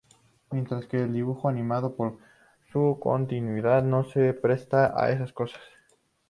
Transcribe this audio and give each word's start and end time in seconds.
Mientras 0.51 0.87
que 0.87 1.03
el 1.03 1.13
dibujo 1.13 1.47
animado, 1.47 1.95
por 1.95 2.17
su 2.71 2.97
continuidad, 2.99 3.83
no 3.83 4.03
se 4.03 4.33
presta 4.33 4.93
a 4.99 5.11
estas 5.11 5.31
cosas. 5.31 5.61